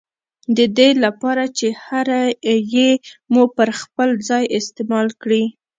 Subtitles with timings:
[0.57, 2.21] ددې له پاره چي هره
[2.85, 2.87] ي
[3.33, 5.43] مو پر خپل ځای استعمال کړې